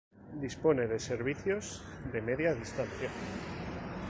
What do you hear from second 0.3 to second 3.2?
Dispone de servicios de media Distancia.